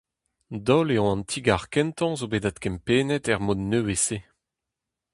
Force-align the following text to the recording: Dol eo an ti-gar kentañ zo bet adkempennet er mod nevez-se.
Dol 0.65 0.87
eo 0.95 1.05
an 1.13 1.21
ti-gar 1.29 1.63
kentañ 1.73 2.11
zo 2.19 2.25
bet 2.31 2.47
adkempennet 2.49 3.25
er 3.31 3.39
mod 3.45 3.59
nevez-se. 3.69 4.17